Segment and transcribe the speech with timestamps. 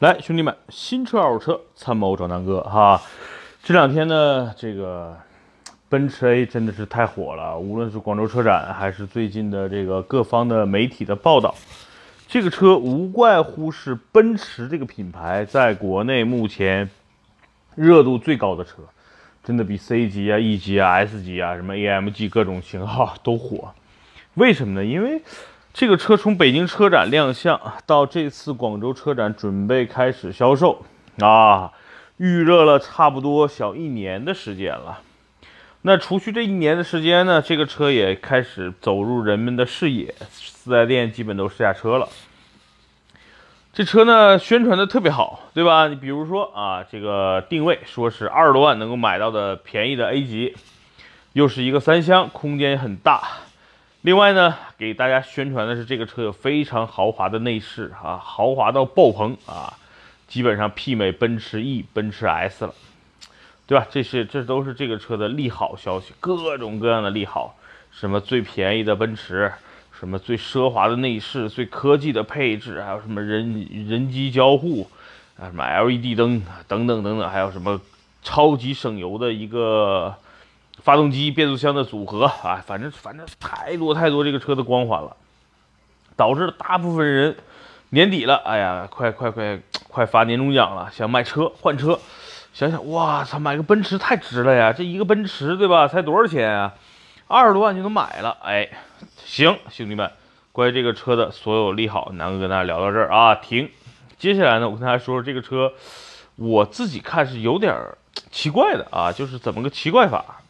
[0.00, 3.00] 来，兄弟们，新车二手车参谋找南哥哈。
[3.62, 5.16] 这两天呢，这个
[5.88, 11.54] 奔驰 A 真的是太火了，无论是广州车展，还是最近的这个各方的媒体的报道，
[12.28, 16.90] 这个车无怪乎是奔驰这个品牌在国内目前
[17.74, 18.82] 热度最高的车，
[19.42, 23.72] 真的比 C 级啊、E 级啊、S 级啊、什么 AMG 各种型号都火。
[24.34, 24.84] 为什么呢？
[24.84, 25.22] 因为
[25.78, 30.86] 这个车从北京车展亮相到这次广州车展准备开始销售
[31.20, 31.70] 啊，
[32.16, 35.00] 预热了差不多小一年的时间了。
[35.82, 42.08] 那除去这一年的时间呢，这个车也开始走入人们的视野，四 S 店基本都试驾车了。
[43.74, 45.88] 这车呢，宣传的特别好，对吧？
[45.88, 50.56] 你比如说啊，这个定位说是二十多万能够买到的便宜的 A 级，
[51.34, 53.20] 又是一个三厢，空间也很大。
[54.06, 59.76] 另外呢，给大家宣传的是这个车有非常豪华的内饰啊，豪华到爆棚啊，
[60.28, 62.72] 基本上媲美奔驰 E、奔驰 S 了，
[63.66, 63.84] 对吧？
[63.90, 67.56] 这是这都是这个车的利好消息，各种各样的利好，
[67.90, 69.52] 什么最便宜的奔驰，
[69.98, 74.88] 什么最奢华的内饰、最科技的配置，还有什么人人机交互
[75.36, 77.80] 啊，什么 LED 灯等等等等，还有什么
[78.22, 80.14] 超级省油的一个。
[80.82, 85.16] 发动机、变速箱的组合啊，反正反正太多太多这个车的光环了，
[86.16, 87.36] 导致大部分人
[87.90, 91.98] 年底了，哎呀，快快快快发年终奖了，想买车换车，
[92.52, 94.72] 想想哇操，买个奔驰太值了呀！
[94.72, 96.74] 这一个奔驰对吧，才多少钱啊？
[97.28, 98.68] 二十多万就能买了，哎，
[99.24, 100.10] 行，兄弟们，
[100.52, 103.68] 关于这个车的所有利好，南哥跟大家聊到这儿啊，停。
[104.18, 105.72] 接下来呢，我跟大家说说这个车，
[106.36, 107.74] 我自己看是有点
[108.30, 110.40] 奇怪的啊，就是怎么个奇怪法？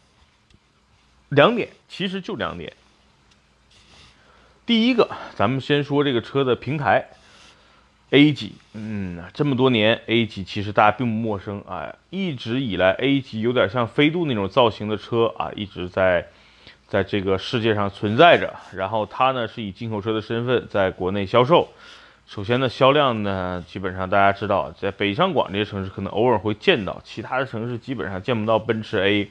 [1.28, 2.72] 两点，其实就两点。
[4.64, 7.08] 第一个，咱们先说这个车的平台
[8.10, 16.26] ，A 级，嗯，这么多年 A 级其实大家并不陌生啊，一直以来 A 级有点像飞度那种造型的车啊，一直在
[16.88, 18.54] 在这个世界上存在着。
[18.72, 21.68] 然后它呢是以进口车的身份在国内销售。
[22.26, 29.30] 首先呢，销量呢，基本上大家知道，在北上广这些城市可能偶尔会见到，其他的城市基本上见不到奔驰 A。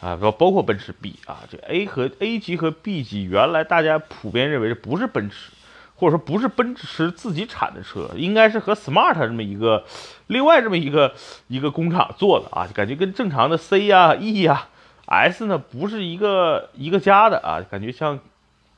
[0.00, 5.50] 啊，包包括奔驰 B 啊，这 A 和 A 级和 B 级，原来大家普遍认为这不是奔驰，
[5.94, 9.84] 或者说不是奔驰自己产的车，应该是和 Smart 这么一个
[10.26, 11.14] 另外这么一个
[11.48, 14.68] 一个工厂做的啊，感觉跟正常的 C 呀、E 呀、
[15.06, 18.20] S 呢不是一个一个家的啊，感觉像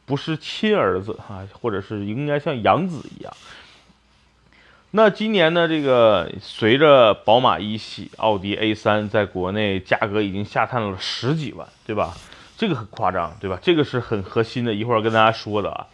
[0.06, 3.32] 不是亲儿子啊，或者是应该像养子一样。
[4.90, 5.68] 那今年呢？
[5.68, 12.16] 这个随着宝马一系、奥迪 A 三在国内价格已经下探了十几万，对吧？
[12.56, 13.58] 这个很夸张，对吧？
[13.60, 15.86] 这个是很核心的，一会儿跟大家说的啊，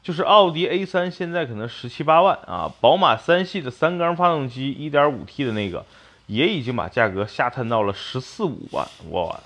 [0.00, 5.84] 就是奥迪 A 三现在可能十七八万啊，宝马三系的三缸发动机 1.5T 的那个
[6.28, 9.40] 也已经把价格下探到了十四五万，哇！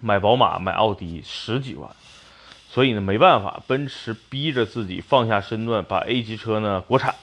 [0.00, 1.88] 买宝马买奥迪十几万，
[2.68, 7.14] 所以呢没办法，奔驰逼着自己放下身段，把 A 级车呢国产。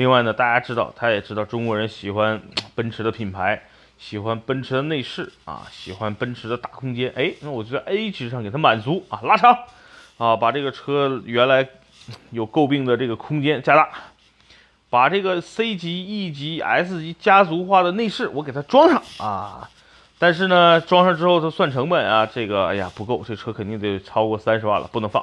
[0.00, 2.40] 另外呢，大家知道，他也知道中国人喜欢
[2.74, 3.62] 奔驰的品牌，
[3.98, 7.12] 喜欢奔驰的内饰啊，喜欢奔驰的大空间。
[7.14, 9.54] 哎，那我就在 A 级上给他满足啊，拉长
[10.16, 11.68] 啊，把这个车原来
[12.30, 13.90] 有诟病的这个空间加大，
[14.88, 19.68] 把这个 C 级、E 级、S 级家族化的内饰我给它装上啊。
[20.18, 25.22] 但是呢，装上之后它算成本啊，这个哎呀不够，这车肯定得超过三十万了，不能放。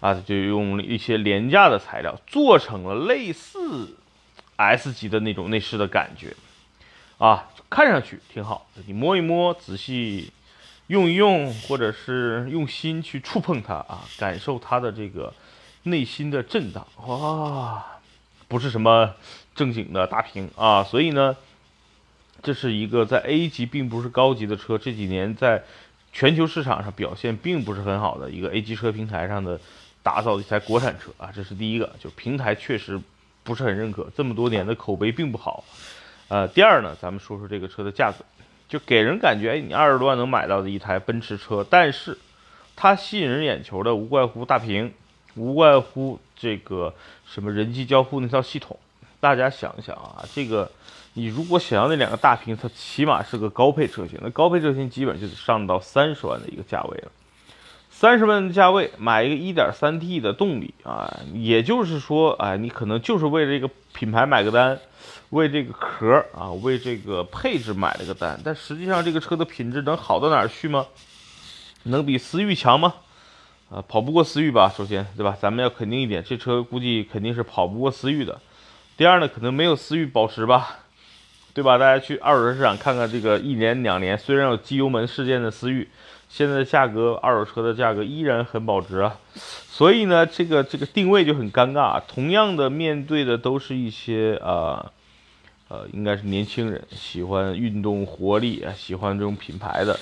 [0.00, 3.96] 啊，就用了一些廉价的材料做成了类似
[4.56, 6.36] S 级的那种内饰的感觉，
[7.18, 8.66] 啊，看上去挺好。
[8.86, 10.30] 你摸一摸，仔细
[10.88, 15.32] 用一用，或者是用心去触碰它啊，感受它的这个
[15.84, 16.86] 内心的震荡。
[17.06, 17.84] 哇，
[18.48, 19.14] 不是什么
[19.54, 21.34] 正经的大屏啊，所以呢，
[22.42, 25.64] 这是一个在 A 级并不是高级的车，这几年在
[26.12, 29.58] 全球市场上表现并不是很好的一个 A 级车平台上的。
[30.06, 32.96] 打造的一台国产车啊，这是第一个，就平台确实
[33.42, 35.64] 不是很认可，这么多年的口碑并不好。
[36.28, 38.24] 呃，第二呢，咱们说说这个车的价格，
[38.68, 42.16] 就给人感觉，哎，你二十多万能买到的一台奔驰车，但是
[42.76, 44.94] 它吸引人眼球的无怪乎大屏，
[45.34, 46.94] 无怪乎这个
[47.26, 48.78] 什么人机交互那套系统。
[49.18, 50.70] 大家想一想啊，这个
[51.14, 57.10] 你如果想要那两个大屏，它起码是个高配车型，那高配车型基本就得上到三十万的一个价位了。
[57.98, 64.78] 三十万的价位买一个一点三 T 的动力啊，也就是说，哎，你可能就是为这个品牌买个单，
[65.30, 68.38] 为这个壳啊，为这个配置买了个单。
[68.44, 70.84] 但实际上，这个车的品质能好到哪儿去吗？
[71.84, 72.96] 能比思域强吗？
[73.70, 75.34] 啊，跑不过思域吧，首先，对吧？
[75.40, 78.38] 咱们要肯定一点，这车估计肯定是跑不过思域的。
[78.98, 80.80] 第二呢，可能没有思域保值吧，
[81.54, 81.78] 对吧？
[81.78, 85.88] 大家去二手车市场看看这个一年两年，虽然有机油门事件的思域，
[86.28, 89.18] 现在的价格，二手车的价格依然很保值啊。
[89.34, 92.00] 所以呢，这个这个定位就很尴尬。
[92.08, 94.92] 同样的，面对的都是一些啊。
[95.68, 99.98] 呃，应该是年轻人喜欢运动活力啊，喜欢这种品牌的。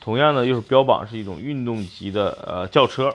[0.00, 3.14] 同样呢，又是标榜是一种运动级的呃轿车，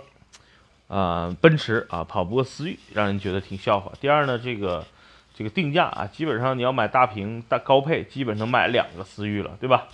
[0.88, 3.92] 啊，奔驰啊，跑不过思域，让人觉得挺笑话。
[4.00, 4.86] 第二呢，这个
[5.34, 9.88] 这个定价啊，基本上你要买大屏大高配，基本上买两个思域了，对吧？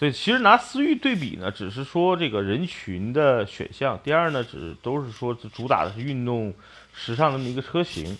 [0.00, 4.00] 所以其实拿思域对比呢，只是说这个人群的选项。
[4.02, 6.54] 第二呢，只都是说主打的是运动
[6.94, 8.16] 时尚那么一个车型。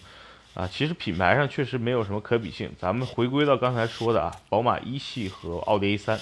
[0.53, 2.71] 啊，其实品牌上确实没有什么可比性。
[2.79, 6.21] 咱们回归到刚才说的啊，宝马一系和奥迪 A 三。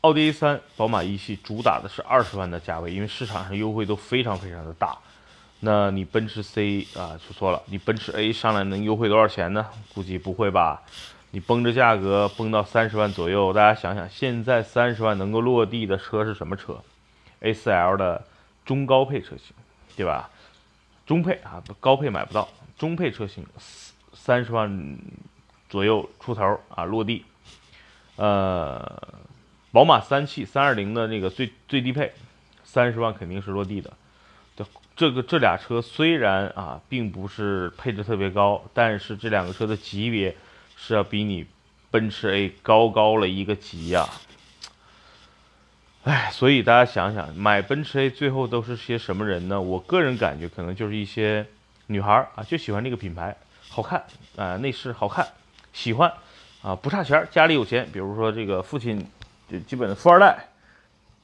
[0.00, 4.96] 奥迪 A 三、宝马一系主打的是二十万的价位，因为市场上优惠都非常非常的大。
[5.60, 9.66] 那你奔驰 C 啊，说错了，你奔驰 A 上来能优惠多少钱呢？
[9.92, 10.80] 估计不会吧？
[11.30, 16.82] 你崩着价格崩到三十万左右，大家想想，现在三十万能够落地的车是什么车
[17.42, 18.24] ？A4L 的
[18.64, 19.54] 中高配车型，
[19.96, 20.30] 对吧？
[21.06, 22.48] 中配啊，高配买不到。
[22.78, 23.44] 中配车型
[24.12, 24.98] 三十万
[25.68, 27.24] 左右出头啊，落地。
[28.16, 29.02] 呃，
[29.70, 32.12] 宝马三系三二零的那个最最低配，
[32.64, 33.92] 三十万肯定是落地的。
[34.56, 34.64] 这
[34.96, 40.34] 这个这俩车虽然啊，并不是配置特别高，但是这两个车的级别
[40.78, 41.44] 是要比你
[41.90, 44.08] 奔驰 A 高高了一个级呀。
[46.04, 49.60] 哎，所以大家想想，买奔驰 A 最后都是些什么人呢？
[49.60, 51.44] 我个人感觉可能就是一些。
[51.90, 53.34] 女孩啊，就喜欢这个品牌，
[53.70, 54.04] 好看
[54.36, 55.26] 啊，内饰好看，
[55.72, 56.12] 喜欢
[56.60, 59.06] 啊，不差钱，家里有钱，比如说这个父亲
[59.50, 60.48] 就基本的富二代，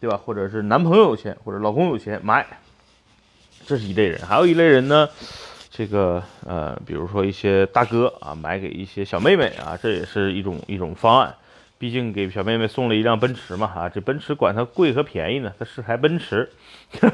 [0.00, 0.16] 对吧？
[0.16, 2.46] 或者是男朋友有钱，或者老公有钱买，
[3.66, 4.26] 这是一类人。
[4.26, 5.06] 还有一类人呢，
[5.76, 11.34] 这个呃，比如说一些大哥啊，买给一些小妹妹啊，这也是一种一种方案。
[11.76, 16.48] 毕竟给小妹妹送了一辆奔驰嘛，啊，这奔驰管它贵和便宜呢，它是台奔驰，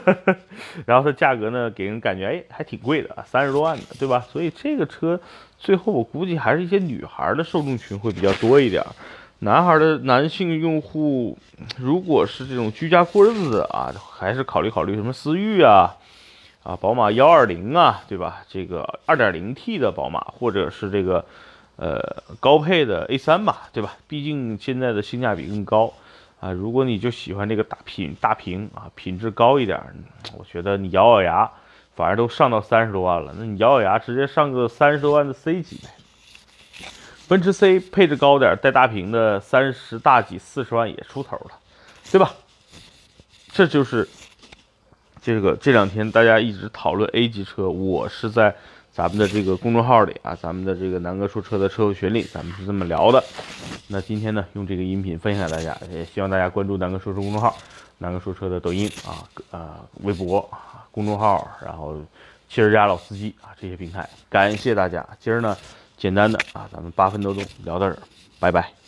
[0.85, 4.21] 然后它价格呢给人感觉哎还挺贵的，三十多万的，对吧？
[4.31, 5.19] 所以这个车
[5.59, 8.85] 最后我估计还是一些女孩的受众群会比较多一点，
[9.39, 11.37] 男孩的男性用户
[11.79, 15.97] 如果是这种居家过日子啊，还是考虑考虑什么思域啊，
[16.63, 18.43] 啊，宝马幺二零啊，对吧？
[18.49, 21.25] 这个二点零 T 的宝马或者是这个。
[21.77, 23.97] 呃，高配的 A 三吧，对吧？
[24.07, 25.91] 毕竟现在的性价比更高
[26.39, 26.53] 啊。
[26.53, 29.81] 如果你就喜欢这个大屏大屏啊，品质高一点，
[30.37, 31.51] 我觉得你咬咬牙，
[31.97, 33.35] 反而都上到三十多万了。
[33.39, 35.89] 那你咬咬牙，直接上个三十多万的 C 级呗。
[37.29, 41.53] 奔驰 C 配置高点，带大屏的三十大几四十万也出头了，
[42.13, 42.35] 对吧？
[43.55, 44.07] 这就是
[45.23, 48.55] 这个这两天大家一直讨论 A 级车，我是在。
[48.93, 53.23] 咱们的这个公众号里啊，咱们的这个南哥说车的车友群里，咱们是这么聊的。
[53.87, 57.57] 那今天呢，用这个音频分享给大家，也希望大家关注南哥说车公众号、
[57.99, 60.47] 南哥说车的抖音啊、啊微博、
[60.91, 61.97] 公众号，然后
[62.49, 64.07] 汽车家老司机啊这些平台。
[64.29, 65.57] 感谢大家，今儿呢，
[65.97, 67.99] 简单的啊，咱们八分多钟聊到这儿，
[68.41, 68.80] 拜拜。